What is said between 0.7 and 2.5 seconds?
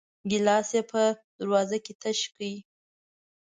يې په دروازه کې تش کړ.